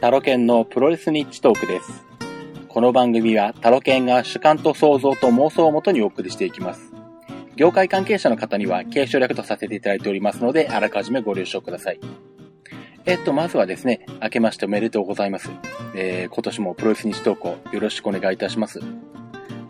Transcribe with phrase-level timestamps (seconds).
[0.00, 2.04] タロケンのプロレスニッチトークです。
[2.68, 6.92] この番組はタロケンが主観と想像と妄想をもとにお送りしていきます。
[7.56, 12.00] 業界関係者の方には継承略とさせていただいておりますので、あらかじめご了承ください。
[13.06, 15.50] えっと、まずはですね、明けましておめでとうございます。
[15.96, 18.78] えー、今年もプロレス日トークをよろしくお願いいたします。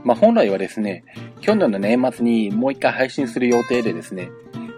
[0.05, 1.05] まあ、本来はですね、
[1.41, 4.29] 去年の年末にもう一回配信する予定でですね、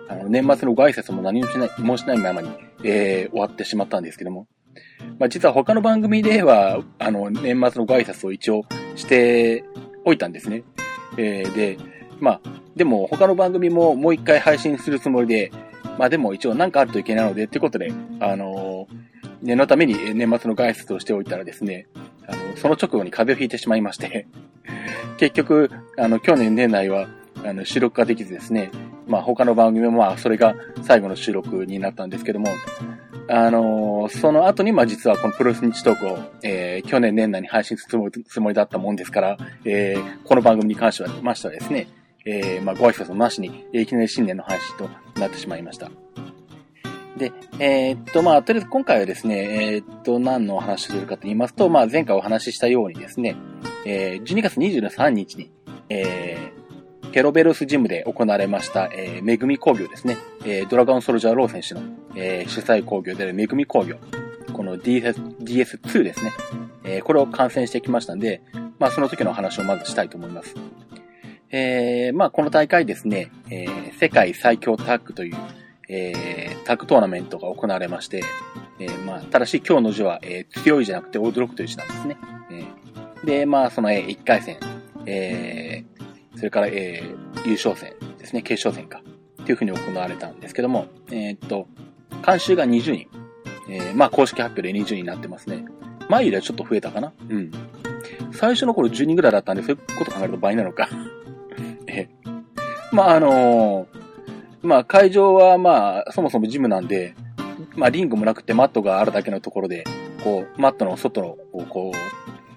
[0.08, 2.50] あの、年末のご挨拶も何もしない、もしないままに、
[2.84, 4.46] えー、終わってしまったんですけども、
[5.18, 8.64] まあ、実は他の番組では、あの、年末のご挨拶を一応
[8.96, 9.64] して
[10.04, 10.62] おいたんですね。
[11.16, 11.78] えー、で、
[12.18, 12.40] まあ、
[12.76, 15.52] でも他の番組ももう一回配信するつもりで、
[15.98, 19.10] まあでも一応なんかあるといけないので、ってことで、あのー
[19.42, 21.86] 念のために年末のご挨拶をしておいたらですね、
[22.26, 24.26] あの、その直後に風邪をひいてしまいまして、
[25.18, 27.08] 結局、あの、去年年内は、
[27.44, 28.70] あの、収録ができずですね、
[29.10, 32.48] まあ他の番組もまあそれが最後の収録になったんですけども、
[33.28, 41.88] あのーその後にまあ実はこのプロレス日トークを、えー去年年内に配信するつもりだったもんですから、えーこの番組に関してはましてはですね、
[42.24, 44.88] えーまあご挨拶もなしに、えーいきなり新年の配信と
[45.20, 45.90] なってしまいました。
[47.16, 53.36] で、えーっと、まあ、とりあえず今回はですね、えーっと、何のお話をするかと言いますと、まあ、前回お話ししたようにですね、
[53.84, 55.50] えー12月23日に、
[55.88, 56.59] えー
[57.12, 60.16] ケロベロスジムで行われました、えー、めぐみ工業ですね。
[60.44, 61.82] えードラゴンソルジャーロー選手の、
[62.14, 63.96] えー主催工業であるめぐみ工業。
[64.52, 66.32] この DS、DS2 ですね。
[66.84, 68.42] えーこれを観戦してきましたんで、
[68.78, 70.54] まあその時の話をまずしたいと思います。
[71.50, 75.36] えーまあこの大会ですね、えー世界最強タッグという、
[75.88, 78.22] えータッグトーナメントが行われまして、
[78.78, 82.16] えーまあ、ただし今日の字は、えー強いじゃなくて驚くという字なんですね。
[82.50, 84.58] えーで、まあその、え1回戦、
[85.06, 85.89] えー
[86.40, 89.02] それから、えー優勝戦ですね、決勝戦か。
[89.42, 91.66] っていうふうに行われたんですけども、えーっと、
[92.26, 93.06] 監修が20人。
[93.68, 95.66] えーまあ公式発表で20人になってますね。
[96.08, 97.50] 前よりはちょっと増えたかなうん。
[98.32, 100.88] 最初の頃10人ぐらいだったんで、そういうこと考えると倍なのか。
[101.86, 102.40] えー
[102.92, 107.14] まああのーまあ会場はまあそもそもジムなんで、
[107.76, 109.84] まあリングもなくてマットがあるだけのところで、
[110.24, 111.92] こう、マットの外の、こう、こ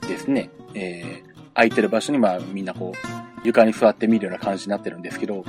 [0.04, 5.44] うですね、えー空いてる場所にまあみんなこう、床に座って見るような感じになってるんですけど、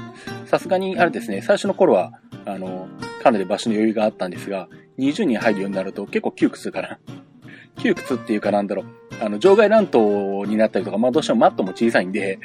[0.46, 2.12] さすがにあれですね、最初の頃は、
[2.46, 2.88] あの、
[3.22, 4.68] かなり場所の余裕があったんですが、
[4.98, 6.98] 20人入るようになると結構窮屈かな。
[7.76, 8.86] 窮屈っていうかなんだろう、
[9.20, 12.38] あの、場外乱闘になったりとか、まあどうしてもマットも小さいんで、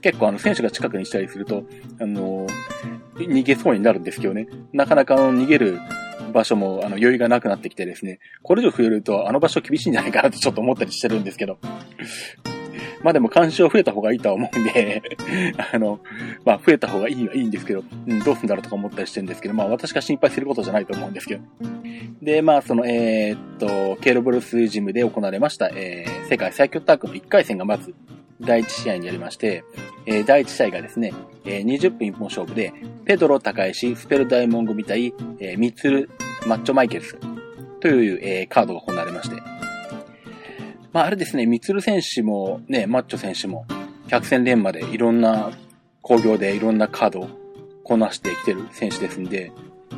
[0.00, 1.64] 結構あの、選手が近くにしたりすると、
[2.00, 2.46] あの、
[3.16, 5.80] 逃げそうになるんですけどね、なかなかあの逃げる
[6.32, 11.58] 場所もあの余裕がなくなってきてですね、これ以上増えるとあの場所厳しいんじゃないかなってちょっと思ったりしてるんですけど。
[13.02, 15.02] まあでも監視は増えた方がいいとは思うんで、
[15.72, 16.00] あの、
[16.44, 21.42] まあ増えた方がいいはいいんですけど、うん、どうすんだろうとか思ったりしてるんですけど、まあ私が心配することじゃないと思うんですけど。
[22.22, 27.94] で、まあその、えーっと、ケーロブルスジムで行われました、えー、世界最強タッグの1回戦がまず、
[28.40, 29.64] 第1試合にやりまして、
[30.06, 31.12] えー第1試合がですね、
[31.44, 32.72] えー20分一本勝負で、
[33.04, 36.10] ペドロ高石、スペルダイモン組対、えーミツル、
[36.46, 37.16] マッチョマイケルス
[37.80, 39.57] という、えーカードが行われまして、
[40.92, 43.66] まあ、あれですね、ミツル選手もね、マッチョ選手も、
[44.08, 45.50] 百戦錬磨でいろんな
[46.02, 47.28] 工業でいろんなカードを
[47.84, 49.52] こなしてきてる選手ですんで、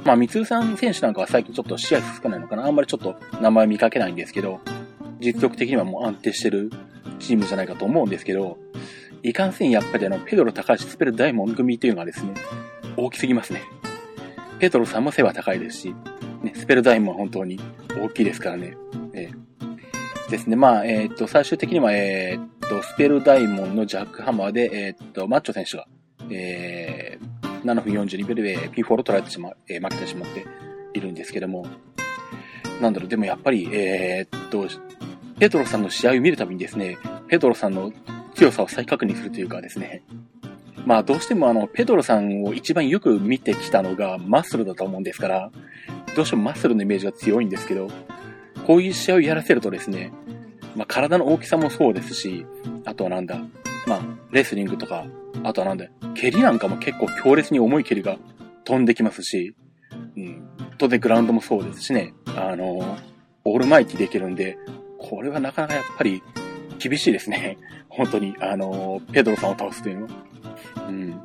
[0.05, 4.61] まあ、ミツルさん選手なんかは最近ちょっと試合少ないのかなあんまりちょっと名前見かけないんですけど、
[5.21, 6.71] 実力的にはもう安定してる
[7.19, 8.59] チームじゃないかと思うんですけど、
[9.23, 12.35] いかんせんやっぱりあの、ペドロ高橋スペルダイモン組というのがですね、
[12.97, 13.63] 大きすぎますね。
[14.59, 15.95] ペドロさんも背は高いですし、
[16.43, 17.61] ね、スペルダイモンは本当に
[18.03, 18.77] 大きいですからね。
[19.13, 19.50] ええ
[20.31, 20.57] ですね。
[20.57, 25.87] まあ、えっ、と、最終的には、えっ、と、スペルダイモンのジャックハマーで、えっ、と、マッチョ選手が、
[26.31, 30.47] えー、7分42秒で P4 を取られてしまう、えー負けてしまって
[30.95, 31.67] いるんですけども、
[32.81, 34.67] なんだろう、でもやっぱり、えーっと、
[35.39, 36.99] ペドロさんの試合を見るたびにですね、
[37.29, 37.93] ペドロさんの
[38.35, 40.03] 強さを再確認するというかですね、
[40.87, 45.51] まあどうしてもあの、ペドロさんを一番よく見てきたのがマッスルだと思うんですから、
[46.15, 47.89] どうしてもマッスルのイメージが強いんですけど、
[48.67, 50.13] こういう試合をやらせるとですね、
[50.77, 52.47] まあ体の大きさもそうですし、
[52.85, 53.41] あとはなんだ、
[53.87, 55.07] まあレスリングとか、
[55.43, 58.19] あとはなんだ、蹴りなんかも結構強烈に重い蹴りが
[58.65, 59.55] 飛んできますし、
[60.17, 60.49] うん、
[60.79, 62.99] 当然グラウンドもそうですしね、あの、
[63.45, 64.59] オールマイティできるんで、
[64.99, 66.23] これはなかなかやっぱり
[66.79, 67.59] 厳しいですね。
[67.89, 70.13] 本当に、あの、ペドロさんを倒すというのは。
[70.89, 71.21] うん。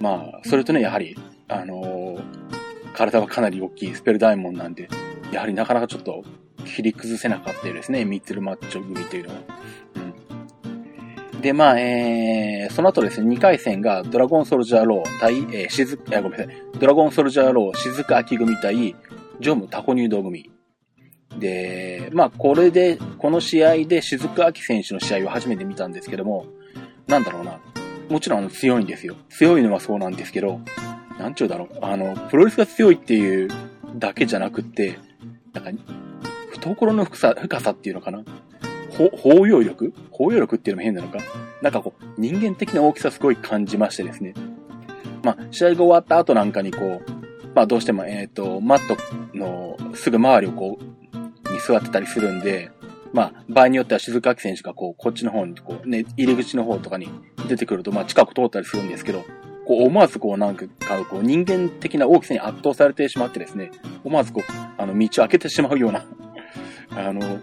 [0.00, 1.16] まあ、それとね、やはり、
[1.48, 2.18] あの、
[2.94, 4.88] 体はかなり大きいスペルダイモンなんで、
[5.32, 6.24] やはりなかなかちょっと
[6.64, 9.40] 切り崩せなかったですね、ミッツルマッチョ組というのは。
[11.32, 11.40] うん。
[11.40, 18.96] で、まあ、えー、その後ですね、2回戦がドラゴンソルジャーロー対、えー、しず、えーごめんなさい、ドラゴンソルジャーロー、しずく秋組対、
[19.40, 20.50] ジョムタコニュード組。
[21.38, 26.46] で、まあ、これで、この試合で雫明選手の試合を初めて見たんですけども、
[27.06, 27.60] なんだろうな。
[28.08, 29.16] もちろん強いんですよ。
[29.28, 30.60] 強いのはそうなんですけど、
[31.18, 31.78] なんちゅうだろう。
[31.82, 33.48] あの、プロレスが強いっていう
[33.96, 34.98] だけじゃなくって、
[35.52, 35.70] なんか、
[36.52, 38.24] 懐の深さ、深さっていうのかな？
[39.22, 39.94] 包容力？
[40.10, 41.18] 包容力っていうのも変なのか？
[41.62, 44.34] なんかこう、人間的な大きさすごい感じましてですね。
[45.22, 47.10] まあ、試合が終わった後なんかにこう、
[47.54, 48.96] まあどうしても、えっ、ー、と、マット
[49.36, 52.70] のすぐ周りをこう、に座ってたりするんで、
[53.12, 57.08] まあ、場合によっては静垣選手がこう、こっちの方に、こう、ね、入り口の方とかに
[57.48, 59.24] 出てくると、まあ近く通ったりするんですけど、
[59.68, 60.64] こう、思わずこう、なんか、
[61.10, 63.70] こう、人間的な大きさに圧倒されてしまってですね、
[64.02, 66.06] 思わずこう、あの、道を開けてしまうような
[66.96, 67.38] あの、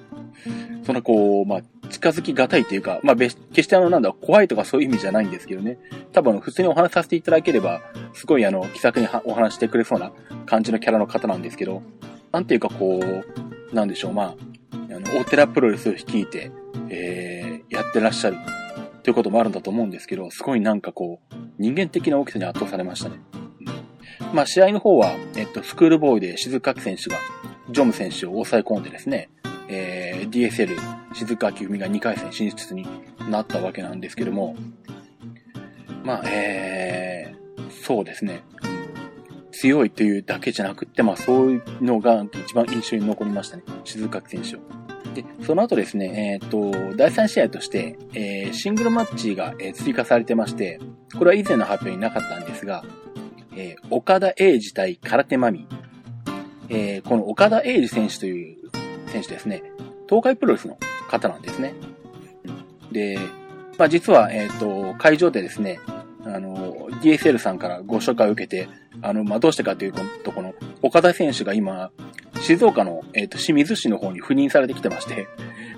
[0.84, 5.78] そんなこう、まあ、近づきがたいというか、まあ、決してあの、なんだ、怖いとかそういう意味じゃないんですけどね。
[6.14, 7.82] 多分、普通にお話しさせていただければ、
[8.14, 10.12] すごいあの、気さくにお話してくれそうな
[10.48, 11.84] 感じのキャラの方なんですけど、
[12.32, 13.02] なんていうかこ
[13.72, 14.36] う、なんでしょう、まあ、
[14.72, 16.52] あの、大寺プロレスを率いて、
[16.90, 18.38] えー、やってらっしゃる
[19.06, 23.18] ということもあるんだと思うんですけど、すごいなんかこう、人間的な大きさに圧倒されましたね。
[24.34, 27.18] まあ、試合の方は、えっと、スクールボーイで静垣選手が、
[27.70, 29.30] ジョム選手を抑え込んでですね、
[29.68, 30.76] えー、DSL、
[31.14, 32.88] 静川明文が2回戦進出に
[33.30, 34.56] なったわけなんですけども、
[36.04, 38.42] まあ、えー、そうですね。
[39.52, 43.64] 強いというだけじゃなくって、まあそういうのが一番印象に残りましたね。
[43.84, 44.85] 静川選手を。
[45.14, 50.80] で、その後ですね、えっ、ー、と、第3試合として、えー、シングルマッチが、えー、追加されてまして、
[51.18, 52.84] これは以前の発表になかったんですが、
[53.56, 55.68] えー、岡田英二対空手マミ。
[56.68, 58.58] えー、この岡田英二選手という
[59.08, 59.64] 選手ですね、
[60.10, 60.78] 東海プロレスの
[61.10, 61.76] 方なんですね。
[62.92, 63.20] で、
[63.78, 64.60] まあ実は、えっ、ー、
[64.94, 65.80] と、会場でですね、
[66.26, 68.68] あの、DSL さんからご紹介を受けて、
[69.02, 69.94] あの、まあ、どうしてかという
[70.24, 71.92] と、この、岡田選手が今、
[72.42, 75.28] 静岡の、えっ、ー、と、清水市の方に赴任されてきてまして、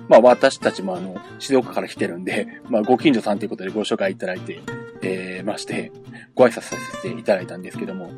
[0.08, 4.60] まあ、私たちもあの、静岡から来てるんで、まあ、ご近所さんということでご紹介いただいて、
[5.02, 5.92] えー、まして、
[6.34, 8.10] ご挨拶させていただいたんですけども。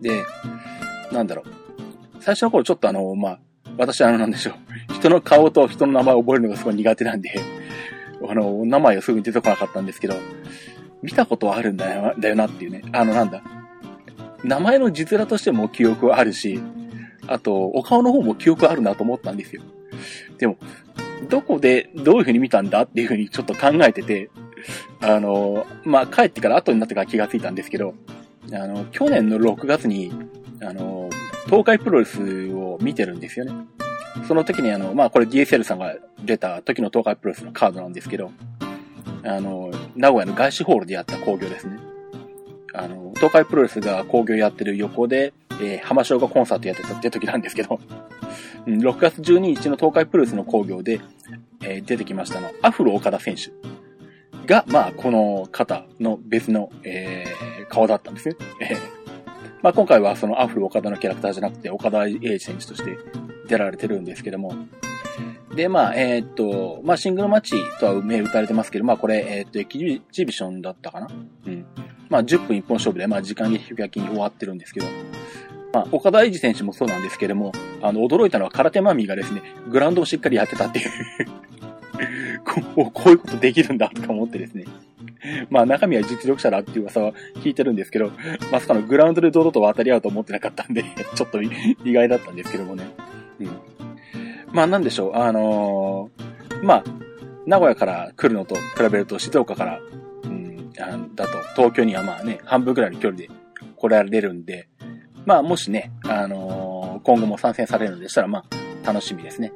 [0.00, 0.24] で、
[1.12, 2.22] なんだろう。
[2.22, 3.38] 最初の頃ちょっとあの、まあ、
[3.78, 4.50] 私はあの、なんでしょ
[4.90, 4.94] う。
[4.94, 7.40] 人の顔と人の名前を覚えるのがすごい苦手なんで、
[8.28, 10.14] あの、名前をすぐに出てこなかったんですけど、
[11.02, 12.82] 見たことはあるんだよだよなっていうね。
[12.92, 13.42] あの、なんだ。
[14.42, 16.60] 名前の字面としても記憶はあるし、
[17.26, 19.62] あと、お顔の方も記憶あるなと思ったんですよ。
[20.38, 20.56] でも、
[21.28, 24.30] どこでどういう風に見たんだっていう風にちょっと考えてて、
[25.00, 27.94] あの、まあ、帰ってから後になってから気がついたんですけど、
[28.52, 30.12] あの、去年の6月に、
[30.62, 31.10] あの、
[31.46, 33.52] 東海プロレスを見てるんですよね。
[34.26, 35.94] その時にあの、まあこれ DSL さんが
[36.24, 38.30] 出た時の東海プロレスのカードなんですけど、
[39.24, 41.78] あの、名古屋の外資ホールでやった工業ですね。
[42.72, 47.80] あの、東海プロレスが工業やってる横で、えー、浜翔がコンサートやってたって時なんですけど、
[48.66, 51.00] うん6月12日の東海プロレスの工業で、
[51.62, 53.50] えー、出てきましたの、アフロ岡田選手
[54.46, 58.36] が、まあ、この方の別の、えー、顔だったんですね。
[58.60, 59.06] え ー
[59.62, 62.98] まあ、今回はそのアフロ岡田のキャラクターじゃなくて、岡田英二選手として
[63.48, 64.54] 出られてるんですけども。
[65.54, 71.08] で、まあ、えー、っと、まあ、シングルマッチとは目打たれてますけど、まあ、これ、えー、っと、エキジビションだったかな
[71.46, 71.64] うん。
[72.08, 74.86] まあ、10分一本勝負で、まあ、時間劇的に終わってるんですけど、
[75.76, 77.52] まあ、岡田英二選手もそうなんですけども、
[77.82, 80.90] あの、驚いたのは空手マミーがですね、グラウンドをしっかりやってたっていう
[82.42, 84.64] こう、こういうことできるんだとか思ってですね。
[85.50, 88.10] まあ中身は実力者だっていう噂は聞いてるんですけど、
[88.50, 90.82] まさかのグラウンドで堂々と渡り合うと思ってなかったんで
[91.14, 91.50] ちょっと意
[91.92, 92.84] 外だったんですけどもね。
[93.40, 93.48] うん。
[94.52, 96.84] まあなんでしょう、あのー、まあ、
[97.44, 99.80] 名古屋から来るのと比べると静岡から、
[100.24, 103.28] うん、だと東京にはまあね、半分ぐらいの距離で
[103.76, 104.68] 来られるんで、
[105.26, 108.44] まあもしね、あのー、今後も参戦されるのでしたら、ま
[108.84, 109.52] あ楽しみですね。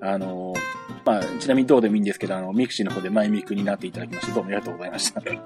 [0.00, 0.58] あのー、
[1.04, 5.20] まあ、ちなみにどうでもいいんですけど、あの、ミクシーの方でマイミクになっていただきまして、どうもありがとうございました。
[5.20, 5.38] はい。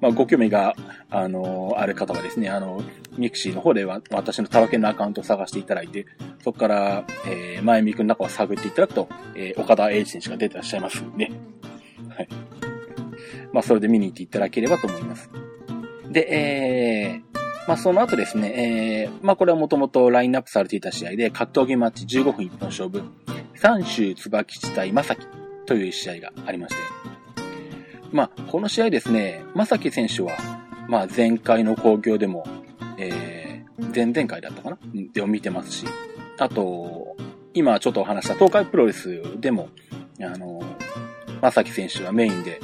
[0.00, 0.76] まあ、ご興味が、
[1.10, 2.82] あのー、ある方はですね、あの、
[3.16, 6.06] ミクシーの方では、私のタロケンのアカウントを探していただいて、
[6.44, 11.30] そこから、えー、マイミクの中を探っていただくと、えー、岡田英二選手が出てらっしゃいますんで、
[12.10, 12.28] はい。
[13.52, 15.30] まあ、それで見に行っていただければと思います。
[16.10, 17.25] で、えー、
[17.66, 23.02] まあ、その後ですね、えー、まあ、これはもともとラインナップされていた試合で、格闘技マッチ15分一本勝負、
[23.56, 25.26] 三州椿地対正樹
[25.66, 26.80] という試合がありまして、
[28.12, 30.32] まあ、この試合ですね、正樹選手は、
[30.88, 32.46] まあ、前回の興行でも、
[32.98, 34.78] えー、前々回だったかな
[35.12, 35.86] でを見てますし、
[36.38, 37.16] あと、
[37.52, 39.70] 今ちょっとお話した東海プロレスでも、
[40.20, 40.62] あの、
[41.40, 42.60] 正樹選手はメインで、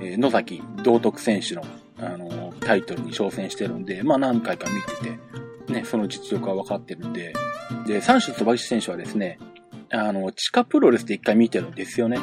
[0.00, 1.62] えー、野崎道徳選手の、
[2.64, 5.18] タイトルに挑戦してるんで、まあ何回か見て
[5.66, 7.34] て、ね、その実力は分かってるんで、
[7.86, 9.38] で、三種椿選手はですね、
[9.90, 12.18] あの、地下プロレスで一回見てるんですよね。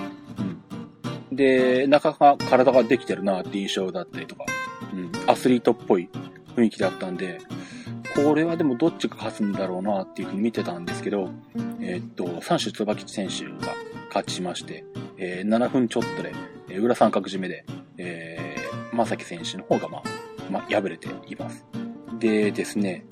[1.31, 1.35] うん。
[1.35, 4.45] で、なかなか体ができてるなって印象だったりとか、
[4.93, 6.09] うん、アスリートっぽい
[6.55, 7.39] 雰囲気だったんで、
[8.15, 11.29] これはでもどっちが勝つんだろうなっていうふうに見てたんですけど、
[11.79, 13.73] えー、っと、三種椿選手が
[14.09, 14.83] 勝ちまして、
[15.17, 16.33] えー、7分ちょっとで、
[16.69, 17.65] えー、裏三角締めで、
[17.97, 20.03] えー、まさき選手の方が、まあ、
[20.51, 21.65] まあ、敗れています。
[22.19, 23.05] でですね、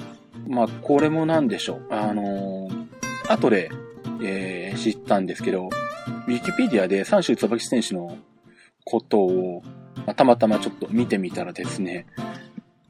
[0.48, 1.88] まあ、これもなんでしょう。
[1.89, 2.88] あのー、
[3.31, 3.72] 後で、
[4.22, 5.69] えー、知ったんですけど、
[6.27, 8.17] ウィキペディアで三種椿選手の
[8.86, 9.63] ことを、
[10.05, 12.05] まあ、たまたまちょっと見てみたらですね、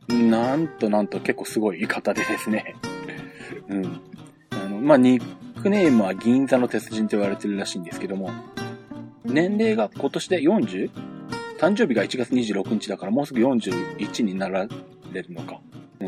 [0.07, 2.75] なんとなんと結構すごい言い方でですね、
[3.69, 4.01] うん。
[4.49, 8.31] あの、まあ、ニックネームは銀座の鉄人と言われてるらしいんですけども、
[9.23, 10.89] 年齢が今年で 40?
[11.59, 14.65] 誕生日が1月26日だからもうすぐ41になら
[15.11, 15.59] れるのか。
[15.99, 16.07] うん。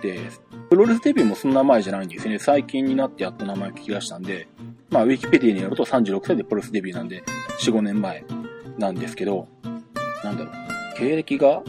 [0.00, 0.20] で、
[0.70, 2.38] プロレスデビューもそんな前じゃないんですよね。
[2.38, 4.46] 最近になってやっと名前を聞き出したんで、
[4.90, 7.24] まあ、ウィキペディアによると36歳でプロレスデビューなんで、
[7.58, 8.24] 4、5年前
[8.78, 9.48] なんですけど、
[10.22, 10.54] なんだろう。
[10.96, 11.62] 経歴が、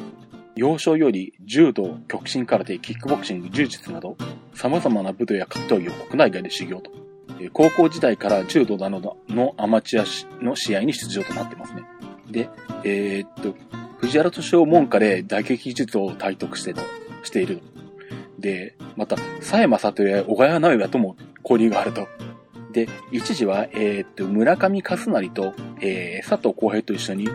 [0.55, 4.15] 幼少より柔道、極真空手、キックボクシング、柔術など、
[4.53, 6.91] 様々な武道や格闘技を国内外で修行と。
[7.51, 10.03] 高校時代から柔道などのアマチュ
[10.39, 11.81] アの試合に出場となってますね。
[12.33, 12.49] で、
[12.83, 13.55] えー、っと、
[13.99, 16.81] 藤原敏夫門下で打撃技術を体得してと、
[17.23, 17.61] している。
[18.39, 22.07] で、また、佐山里や小川直也とも交流があると。
[22.73, 27.29] で、一時は、えー、っと、村上和成と、えー、佐藤浩平と一緒に、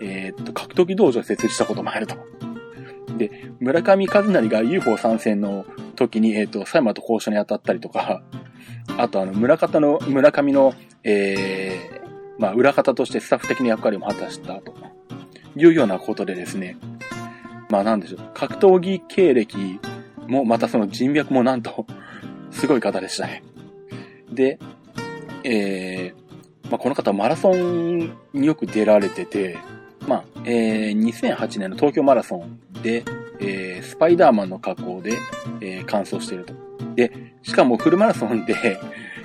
[0.00, 2.16] えー、っと、格闘技道場を設立したこともあると。
[3.16, 8.22] で、村上和成が UFO 参戦の時に、えっ、と、佐山と交渉に当たったりとか、
[8.98, 12.01] あとあの、村方の、村上の、えー、
[12.38, 14.74] まあ、裏方としてスタッフ的な役割も果たしたと
[15.56, 16.76] いうようなことでですね、
[17.68, 19.80] まあなんでしょう、格闘技経歴
[20.26, 21.86] も、またその人脈もなんと、
[22.50, 23.42] すごい方でしたね。
[24.30, 24.58] で、
[25.44, 29.56] えー、まあこの方マラソンによく出られてて、
[30.06, 33.04] まあ、えー、2008年の東京マラソンで、
[33.40, 35.12] えー、スパイダーマンの格好で、
[35.60, 36.54] えー、完走していると。
[36.94, 38.54] で、しかもフルマラソンで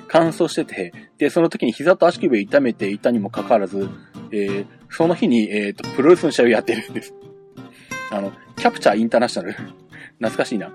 [0.08, 3.88] 完走してて、で、その時に膝と足首を痛めていたにもかかわらず、
[4.32, 7.14] えー、その日に、えっ、ー、と、プロレスの試合をやってるんです。
[8.10, 9.54] あの、キャプチャーインターナショナル。
[10.18, 10.72] 懐かしいな。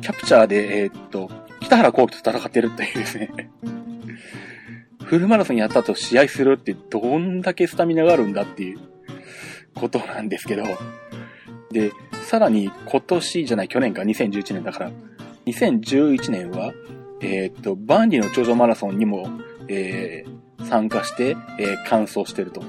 [0.00, 3.30] キャプチャーで、えっ、と、北原幸輝と戦ってるっていうですね。
[5.04, 8.78] フルマラソンやった後試合するってどんだけスタミナがあるんだっていう
[9.74, 10.64] ことなんですけど。
[11.70, 14.92] で、さらに今年じゃない去年か2011年だから、
[15.46, 16.72] 2011年は、
[17.22, 19.28] えー、っと、万里の頂上マラソンにも、
[19.68, 22.62] えー、参加して、えー、完走してると。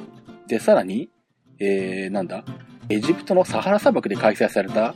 [0.48, 1.10] で、さらに、
[1.60, 2.46] えー、なんだ、
[2.90, 4.94] エジプトのサハラ砂漠で開催された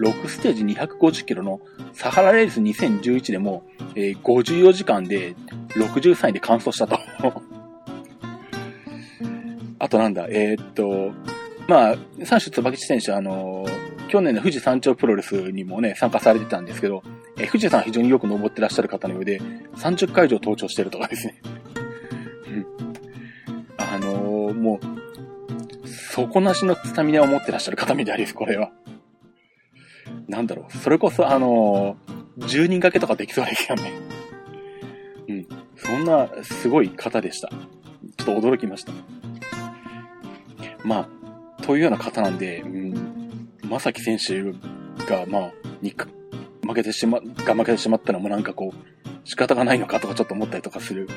[0.00, 1.60] 6ステージ250キロの
[1.92, 5.34] サハラレース2011でも、えー、54時間で
[5.70, 6.98] 63位で完走したと。
[9.80, 11.12] あとなんだ、えー、っと、
[11.68, 19.40] まあ、三種椿選手、あのー、去年の富士山頂プロレスにもね、参加されてたんですけど、ー、富士山非常によく登ってらっしゃる方のようで、
[19.76, 21.42] 30回以上登頂してるとかですね。
[22.48, 22.66] うん。
[23.76, 24.80] あのー、も
[25.84, 28.70] う、底なしのスタミナを持ってらっしゃる方みたいです、これは。
[30.28, 33.92] なんだろう、それこそあのー、10人掛けとかできそうですよね。
[35.28, 35.48] うん。
[35.76, 37.48] そんな、すごい方でした。
[37.48, 38.92] ちょっと驚きました。
[40.84, 41.08] ま
[41.58, 44.52] あ、というような方なんで、うん、まさき選手
[45.04, 45.52] が、まあ、
[45.82, 45.94] に、
[46.68, 51.08] 負けてしま、が負けてしまったのもなんかこう、仕方がないのかとかちょっと思ったりとかする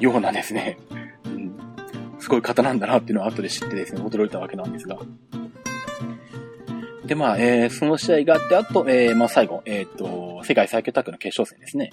[0.00, 0.76] ようなですね、
[1.24, 1.54] うん、
[2.18, 4.98] すごい方なんだなっていうのは後で知ってですね、驚いたわけなんですが。
[7.04, 11.90] で、まあ、えー、その試合があって、あと、えー、まあ最後、えっ、ー、と、世界最強タッグの決勝戦ですね。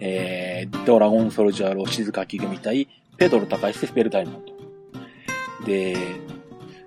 [0.00, 4.44] えー、ドラゴンソルジャーロー静か木組対、ペドロ高石スペルダイモン
[5.60, 5.66] ド。
[5.66, 5.96] で、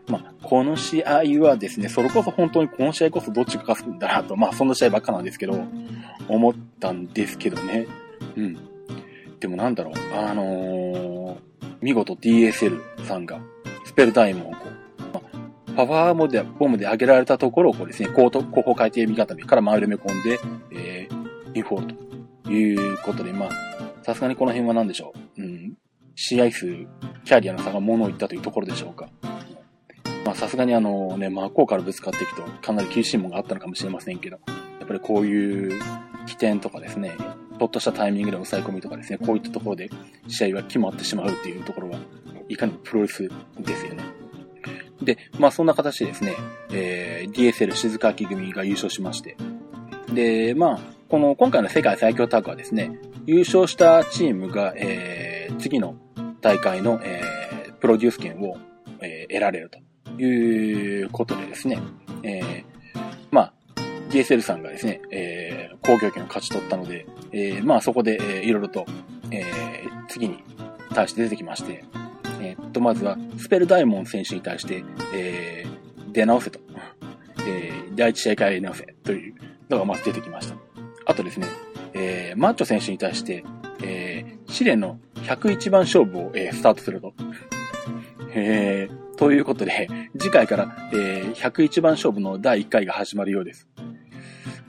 [0.08, 5.64] まあ、この試合はですね、それこそ本当にこの試合こそどっちが勝つんだなと、まあ、そんな試合ばっかなんですけど、
[6.28, 7.88] 思ったんですけどね。
[8.36, 8.58] うん。
[9.40, 11.38] でもなんだろう、あのー、
[11.82, 13.40] 見事 DSL さんが、
[13.86, 15.22] スペルダイモンをこう、ま
[15.84, 20.40] あ、パワーモで、ボムで上げられたところをこうですね、後方回転味方から回り目込んで、
[20.72, 21.96] えー、インフォール
[22.44, 23.50] ということで、まあ、
[24.04, 25.42] さすがにこの辺は何でしょう。
[25.42, 25.74] うん。
[26.16, 26.68] 試合数、
[27.26, 29.10] キャリアの差が物を言ったというところでしょうか。
[30.26, 34.40] まあさすがにあのね、真っ向からぶつかっていくとかなり厳しいものがあったのかもしれませんけど、
[34.80, 35.82] やっぱりこういう
[36.26, 37.14] 起点とかですね、
[37.60, 39.90] ちょっとしたタイミングで抑え込みとかですね、こういったところで
[40.28, 42.00] 試合は決まってしまうっていうところは、
[42.50, 44.04] いかにもプロレスですよね。
[45.02, 46.36] で、まあそんな形でですね、
[46.72, 49.38] えー、DSL 静かき組が優勝しまして、
[50.14, 55.96] で、まあ、この今回の世界最強タッグはですね、優勝したチームが、えー、次の
[56.42, 58.58] 大会の、えー、プロデュース権を、
[59.02, 59.80] えー、得られると
[60.18, 61.80] いうことでですね、
[62.24, 62.64] えー、
[63.32, 63.54] まあ、
[64.10, 68.86] DSL さんがですね、えー、工業権を勝ち取ったので、えー、まあそこで、えー、いろいろと、
[69.32, 70.44] えー、次に
[70.94, 71.84] 対して出てきまして、
[72.42, 74.84] えー、っと、まずは、スペルダイモン選手に対して、
[75.16, 76.60] えー、出直せと。
[77.46, 79.36] えー、第一試合会直せという
[79.70, 80.56] のがまず出てきました。
[81.06, 81.48] あとですね、
[81.94, 83.44] えー、マッチョ選手に対して、
[83.84, 87.14] えー、試練の101番勝負を、えー、スタートすると。
[88.36, 93.68] えー、ということで、次回から、えー、101番勝負の第1回が始まるようです。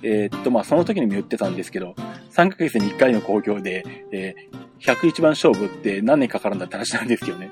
[0.02, 1.94] えー、っと、まあ、その時にも言ってたんですけど、
[2.30, 7.50] 3ヶ月に1回の興行で、えー、101番勝負って何年かかるんだって話なんですよね。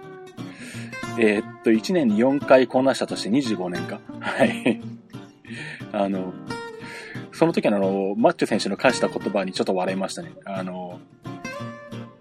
[1.18, 4.00] えー、っと、1年に4回こなしたとして25年か。
[4.20, 4.80] はい。
[5.92, 6.34] あの、
[7.32, 10.32] その時のあの、マッチョ選手の返した言葉にちょっと笑いましたね。
[10.44, 11.00] あの、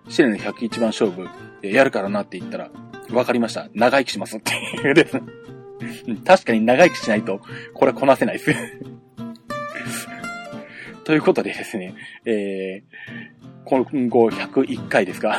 [0.08, 1.28] 試練の101番勝負、
[1.62, 2.70] やるからなって言ったら、
[3.14, 3.68] わかりました。
[3.74, 5.20] 長生きしますっていうです。
[6.26, 7.42] 確かに長生きしないと、
[7.74, 8.54] これこなせないです。
[11.04, 15.38] ということでですね、えー、今後101回ですか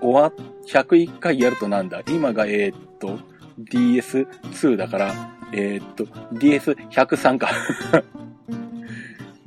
[0.00, 0.32] 終わ、
[0.68, 2.02] 101回やるとなんだ？
[2.08, 3.18] 今が、えー、っと、
[3.58, 6.04] DS2 だから、えー、っと、
[6.34, 7.50] DS103 か。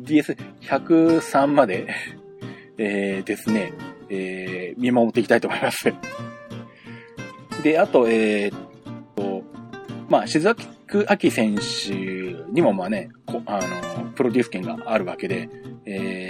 [0.02, 1.88] DS103 まで、
[2.78, 3.74] えー、ですね、
[4.10, 5.94] えー、見守っていきたいと思います
[7.64, 8.60] で、あと、えー、っ
[9.16, 9.44] と、
[10.10, 11.94] まあ、静崎明選手
[12.52, 13.10] にもまあね、
[13.46, 13.60] あ
[13.96, 15.50] の、プロデュース権があるわけで、
[15.86, 16.30] え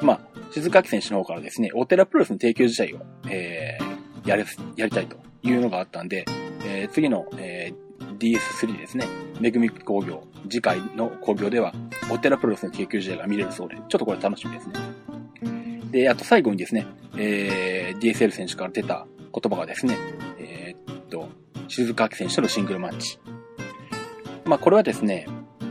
[0.00, 0.20] ー、まあ、
[0.52, 4.44] 静垣選手の方からですね、オテラプロレスの提供自体を、えー、やり、
[4.76, 6.24] やりたいというのがあったんで、
[6.64, 9.06] えー、次の、えー、DS3 ですね、
[9.40, 11.74] めぐみ工業、次回の工業では、
[12.10, 14.74] オテラプロレスの提供自体が見れるそうで、ちょっとこれ楽しみですね。
[15.90, 19.96] で、あと最後にですね、えー、DSL 選手から出た言葉がですね、
[20.38, 21.28] えー、っと、
[21.68, 23.18] 静垣選手とのシングルマッチ。
[24.44, 25.26] まあ、これはですね、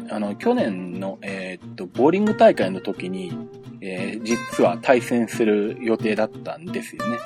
[0.10, 3.32] あの、去年の、えー、っと、ボーリング大会の時に、
[3.82, 7.18] えー、実は対戦する予定だったんですよね。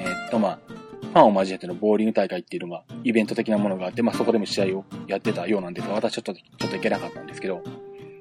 [0.00, 0.58] えー、っと、まあ、
[1.02, 7.62] ファンを交えてのボーリング大会っていうのが、イベント的なものがあって、まあ、そこでも試合をやってたようなんですが、私ちょっと、ちょっと行けなかったんですけど、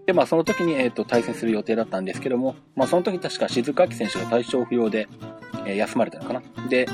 [0.10, 5.08] で、まあ、その時に、えっ、と、対戦する予定だったんですけども、まあ、その時確か静岡選手が対象不要で、
[5.68, 6.42] えー、休まれたのかな。
[6.68, 6.88] で、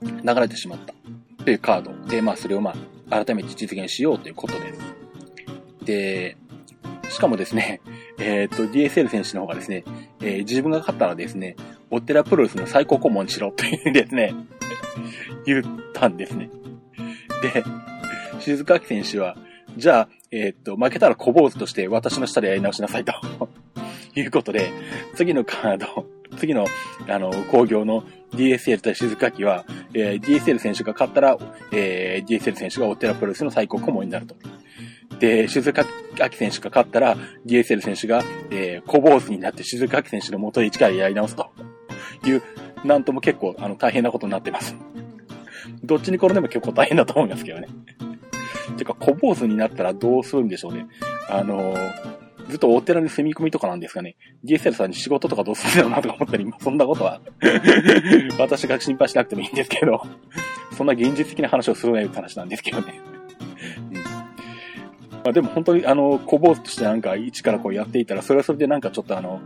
[0.00, 0.94] 流れてしまった。
[1.44, 2.74] というカードで、まあ、それをま
[3.10, 5.84] あ、改めて実現しようということです。
[5.84, 6.38] で、
[7.10, 7.82] しかもですね、
[8.18, 9.84] えっ、ー、と、DSL 選手の方がですね、
[10.22, 11.56] えー、自分が勝ったらですね、
[11.90, 14.34] オテラプロレスの最高顧問にしろというですね、
[15.44, 16.48] 言ったんですね。
[17.42, 17.62] で、
[18.40, 19.36] 静岡選手は、
[19.76, 23.12] じゃあ、えー、っと、負けたら小坊主として私の下でやり直しなさいと
[24.14, 24.70] いうことで、
[25.14, 26.66] 次のカード、次の、
[27.08, 31.38] あの、工業の DSL 対静岡機は、えー、DSL 選手が勝ったら、
[31.72, 34.36] えー、DSL 選手がオテラプロレスの最高顧問になると。
[35.18, 41.50] で、静岡明選手が勝ったら、DSL 選手が、えー、小坊主になって静岡明選手の元で一からやり直すと
[42.24, 42.42] いう、
[42.84, 44.76] なんとも結構、あの、大変なことになってます。
[45.82, 47.68] どっちに転んでも結構大変だと思いますけどね。
[48.74, 50.86] てか、小坊主になったらどうするんでしょうね。
[51.28, 54.16] あのー、ずっとお寺に住み込みとかなんですかね。
[54.44, 57.20] DSL さんに仕事とかどうするんだろうなとか思ったり、そんなことは
[58.38, 60.00] 私が心配しなくてもいいんですけど、
[60.76, 63.00] そんな現実的な話をするなよって話なんですけどね。
[65.24, 69.40] まあ、でも本当にあの、小坊主としてなんか一からこうやっていたら、それはそれでなんかちょっとあの、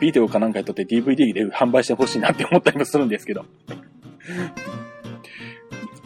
[0.00, 3.44] ビデオかなんかにとって DVD で販売してほしいなって思ったりもするんですけど。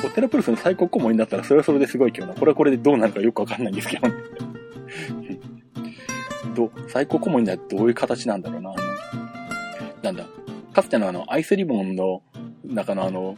[0.04, 2.34] オテラプルスの最高顧問になったら、それはそれですごいけどな。
[2.34, 4.14] これはこれでどうなるかよくわかんないんですけどね。
[6.54, 8.74] ど、最高顧問になってどういう形なんだろうな。
[10.02, 10.26] なんだ。
[10.72, 12.22] かつてのあの、アイスリボンの
[12.64, 13.36] 中のあの、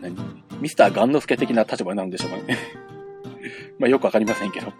[0.00, 0.16] 何？
[0.60, 2.58] ミスターガンノスケ的な立場なんでしょうかね。
[3.78, 4.72] まあよくわかりませんけど。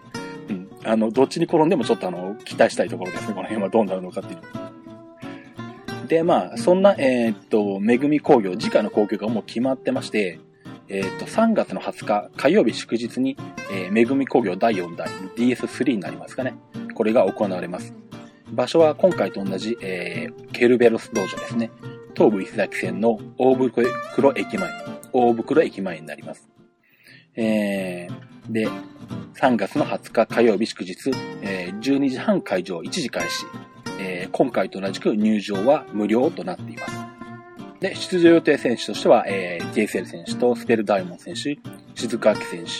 [0.49, 0.69] うん。
[0.83, 3.33] あの、どっちに転んでもちょっとあの、期待したいところですね。
[3.33, 6.07] この辺はどうなるのかっていう。
[6.07, 10.39] で、まあ、そんな、えー、っと、めぐみ工業、次回の工業がもう決まってまして、
[10.87, 13.37] え、ー、と、3月の20日、火曜日祝日に、
[13.71, 16.55] えー、めぐみ工業第4弾 DS3 になりますかね。
[16.93, 17.93] これが行われます。
[18.51, 21.71] 場所は今回と同じ、えー、ケルベロス道場ですね。
[22.15, 23.87] 東武伊勢崎線の大袋
[24.35, 24.69] 駅前、
[25.11, 26.47] 大袋駅前になります。
[27.35, 28.67] えー、で、
[29.33, 33.45] 3月の20日火曜日祝日、えー、12時半会場1時開始、
[33.99, 37.14] えー、今回と同じく入場は無料となっています。
[37.79, 41.57] で、出場予定選手としては、えー、JSL 選手とスペルダイモン選手、
[41.93, 42.71] 静川明選手、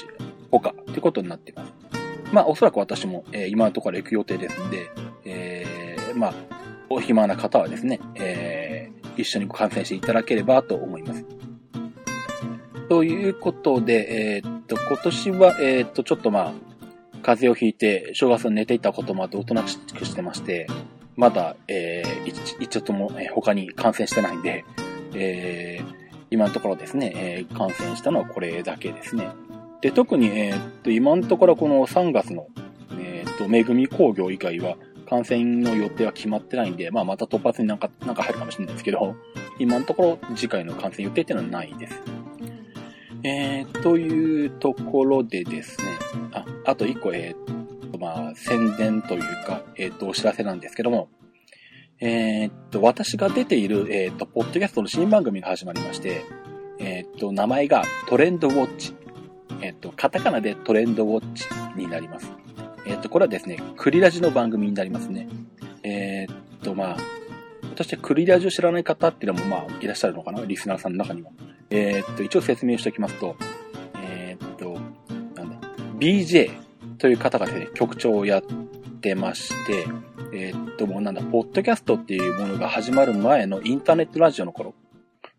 [0.52, 1.74] 他、ということになっています。
[2.32, 4.90] まあ、おそらく私も、えー、今のところ行く予定ですんで、
[5.26, 5.66] え
[6.16, 6.34] まあ、
[6.90, 11.26] お暇な方はですね、えー、一緒に観戦していただければと思います。
[12.90, 16.54] ということで、えー、っと、今年は、えー、っと、ちょっとまあ、
[17.22, 20.68] 風邪をひいて、正月寝ていたこともあっておとなしくしてまして、
[21.16, 24.66] まだ、えー、一応とも、えー、他に感染してないんで、
[25.14, 25.86] えー、
[26.30, 29.30] 今のところですね、えー、感染したのはこれだけですね。
[29.82, 32.48] で、特に、えー、っと、今のところこの3月の、
[33.00, 34.76] えー、っと、めぐみ工業以外は、
[35.08, 39.16] 感染の予定は決まってないんで、まあ、また突発になんか、なんか入るかもしれないですけど、
[39.60, 42.02] 今のところ次回の感染予定っていうのはないです。
[43.24, 45.88] えー、というところでですね、
[46.32, 47.55] あ、あと一個、えー、
[47.98, 51.10] と、まあ、宣伝というか、えっ、ー、と、お知らせなんですけども、
[52.00, 56.24] えっ、と、私が出ている、えっ、と、ポッドキャストの新番組が始まりまして、
[56.80, 58.94] えっ、と、名前がトレンドウォッチ。
[59.62, 61.46] えっ、と、カタカナでトレンドウォッチ
[61.78, 62.30] になります。
[62.86, 65.28] えっ、と、これはですね、クリラジの番組になりますね。
[65.84, 66.98] えっと、まあ、
[67.64, 71.34] 私はクリラジを知らない方っていうのも、まあ、いらっしゃるのかなリスナーさんの中にも。
[71.70, 73.36] えっと、一応説明しておきますと、
[73.96, 74.78] えっと、
[75.36, 76.65] なんだ、BJ
[77.06, 78.42] という方がですね、局長をやっ
[79.00, 79.86] てまして、
[80.34, 84.74] えー、っと、もうなんだ、ポッドキャストっていうものが始まる前のインターネットラジオの頃、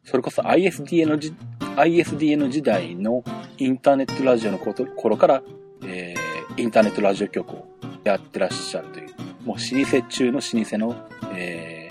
[0.04, 3.24] それこそ ISDN 時 ISDN 時代の
[3.58, 5.42] インターネットラジオの頃から、
[5.84, 7.66] えー、インターネットラジオ局を
[8.04, 9.08] やってらっしゃるという、
[9.44, 11.88] もう老舗中の老舗の、え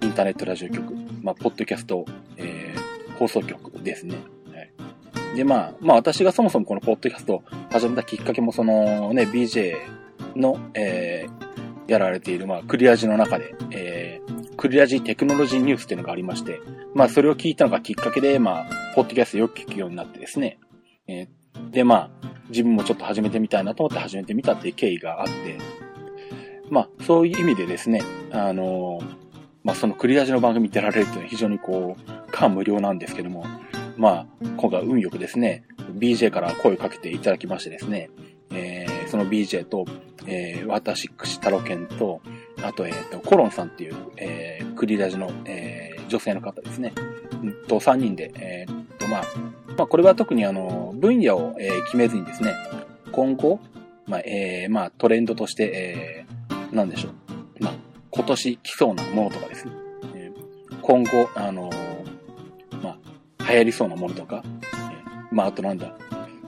[0.00, 2.06] ー、インターネットラジオ局、まあ、ポッドキャスト、
[2.38, 4.31] えー、放送局ですね。
[5.34, 9.74] で、まあ、まあ私がそもそもこのポッドキャストを始めたきっかけもそのね、BJ
[10.36, 16.60] の、えー、やられている、まあ、クリアジの中で、えー、クリアジテクノロジーニュースっていうのがありまして、
[16.94, 20.58] まあ、それを聞いたのがきっかけで、まあ、ポッドキャストよく聞くようになってですね、
[21.06, 25.58] えー、で、まあ、自分もちょっと始めてみたいなと思って始めてみたっていう経緯があって、
[26.70, 29.04] まあ、そういう意味でですね、あのー、
[29.64, 33.44] まあ、そのクリアジの番組出られるっていうのは非常にこう、感無量なんですけども、
[33.96, 34.26] まあ、
[34.56, 35.64] 今回運よくですね、
[35.98, 38.10] BJ から声をかけていただきましてですね、
[38.50, 39.84] えー、その BJ と、
[40.26, 42.20] えー、私、串太郎健と、
[42.62, 46.92] あと、えっ、ー、と、コロンさんっていう、えー、クリラジの、えー、女性の方ですね。
[47.68, 49.24] と、3人で、えー、っと、まあ、
[49.76, 52.54] まあ、これは特にあの、分野を、えー、決めずにですね、
[53.10, 53.60] 今後、
[54.06, 57.62] まあ、えー、まあ、トレンドとしてえー、なんでしょう。
[57.62, 57.74] まあ、
[58.10, 59.72] 今年来そうなものとかですね。
[60.14, 61.70] えー、今後、あの、
[63.48, 65.96] 流行りそうなものとか、え、まあ、あとなんだ、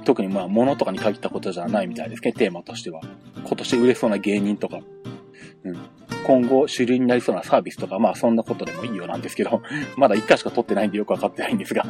[0.04, 3.00] 特にまあ、物とかに限ったことじゃないみたいですね、テーマとしては。
[3.44, 4.80] 今年売れそうな芸人とか、
[5.64, 5.76] うん。
[6.26, 9.62] 今後主流になりそうなサービスとか、まあそんなことでもいいようなんですけど、
[9.96, 11.85] まだ一回しか撮ってないんでよくわかってないんですが、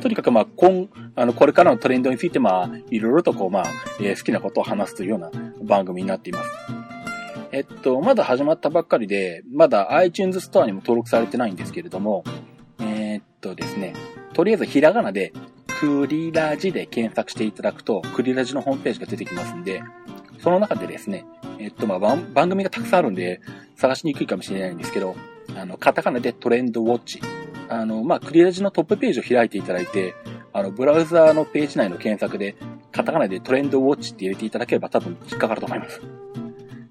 [0.00, 3.64] とにかくまあ今、あの、これからのトレンドについてまあ、いろいろとこうまあ、
[4.00, 5.30] えー、好きなことを話すというような
[5.62, 6.50] 番組になっています。
[7.52, 12.24] えっと、まだ始まったばっかりで、まだ iTunes ストアにも登録されてないんですけれども、
[13.44, 13.94] とですね、
[14.32, 15.32] とりあえずひらがなで
[15.66, 19.82] クリラジで検索していただくと、クリラジのホームページが出てきますんで、
[20.38, 21.26] その中でですね、
[21.58, 23.40] えっと、まあ、番組がたくさんあるんで、
[23.76, 25.14] 探しにくいかもしれないんですけど、
[25.56, 27.20] あの、カタカナでトレンドウォッチ。
[27.68, 30.14] あの、まあ、クリラジのトップページを開いていただいて、
[30.52, 32.56] あの、ブラウザーのページ内の検索で、
[32.92, 36.00] カタカナでトレンドウォッチって入れていただければ多分引っかかると思います。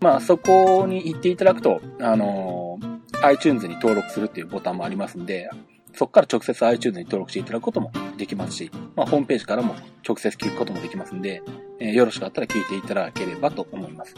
[0.02, 2.78] まあ、そこに行っていただくと、あの
[3.24, 5.50] iTunes に登録するっていうボタンもありますんで、
[5.93, 9.75] そこから直接 iTunes に登録していただくこともできますし、まあ、ホームページからも
[10.08, 11.41] 直接聞くこともできますんで、
[11.79, 14.15] えー、よろしかったら聞いていただければと思います。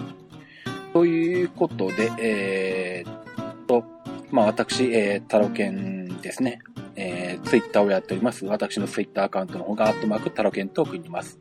[0.94, 3.84] ということで、えー、と、
[4.32, 6.60] まあ、私、えー、タロケンですね。
[6.96, 8.46] えー、ツイッターをやっております。
[8.46, 11.40] 私のツイッターアカウントの方が、アットマークタロケントークにいます。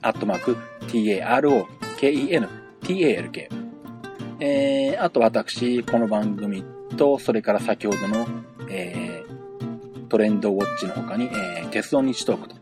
[0.00, 0.56] アットマーク、
[0.88, 2.48] t-a-r-o-k-e-n,
[2.82, 3.48] t-a-l-k。
[4.40, 6.64] えー、あと私、この番組
[6.96, 8.26] と、それから先ほどの、
[8.70, 9.07] えー、
[10.08, 12.56] トレンドウォッチの他に、えー、鉄道日トークと、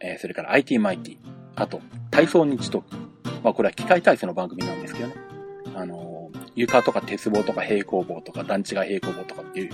[0.00, 1.16] えー、それから IT マイティ、
[1.56, 2.96] あと、体操日トーク。
[3.42, 5.14] まあ、これは機械体操の番組なんですけどね。
[5.74, 9.72] あのー、床とか鉄棒とか平行棒とか団地が平行棒とかっていう、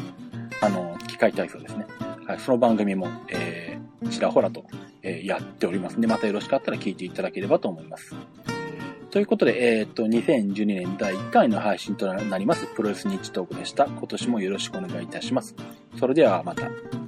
[0.60, 1.86] あのー、機械体操ですね。
[2.26, 4.64] はい、その番組も、えー、ちらほらと、
[5.02, 8.14] えー、やっておりますんで、またよろしかったら聞いていただければと思います。
[9.16, 13.86] ということで、えっ、と、2012年第1回の配信となります、プロレスニッチトークでした。
[13.86, 15.54] 今年もよろしくお願いいたします。
[15.98, 17.05] それではまた。